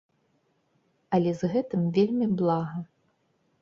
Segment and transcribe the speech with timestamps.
[1.19, 2.77] Але з гэтым вельмі блага.